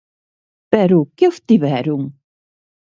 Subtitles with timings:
[0.71, 2.01] Pero ¿que obtiveron?